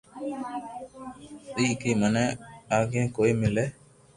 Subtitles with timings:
[1.53, 2.25] تاڪي مني
[2.77, 3.65] آگي ڪوم ملي